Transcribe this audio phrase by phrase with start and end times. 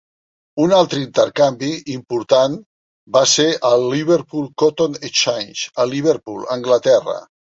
[0.61, 2.57] Un altre intercanvi important
[3.17, 7.21] va ser el Liverpool Cotton Exchange a Liverpool, Anglaterra.